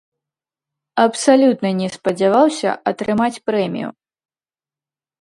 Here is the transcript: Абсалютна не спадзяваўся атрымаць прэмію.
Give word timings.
Абсалютна 1.03 1.69
не 1.83 1.89
спадзяваўся 1.97 2.75
атрымаць 2.93 3.39
прэмію. 3.51 3.89